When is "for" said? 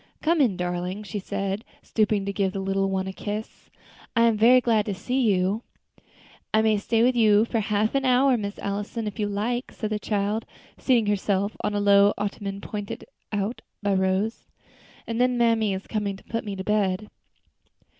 7.45-7.59